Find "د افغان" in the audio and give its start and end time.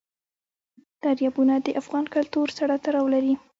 1.65-2.05